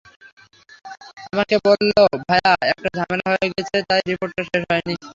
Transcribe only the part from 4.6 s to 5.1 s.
হয়নি।